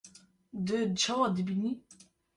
Tu 0.65 0.77
çawa 0.99 1.27
dibînî? 1.35 1.71